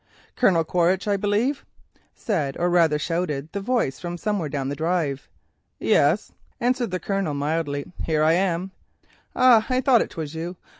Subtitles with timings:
[0.35, 1.63] "Colonel Quaritch, I believe,"
[2.15, 5.29] said, or rather shouted, the voice from somewhere down the drive.
[5.77, 8.71] "Yes," answered the Colonel mildly, "here I am."
[9.35, 10.55] "Ah, I thought it was you.